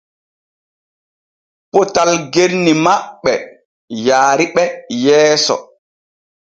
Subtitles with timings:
[1.71, 3.33] Potal genni maɓɓe
[4.05, 4.63] wariɓe
[5.03, 5.55] yeeso.